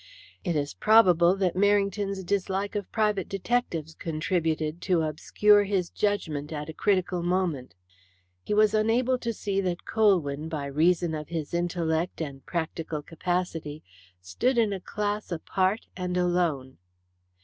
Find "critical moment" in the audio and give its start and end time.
6.73-7.75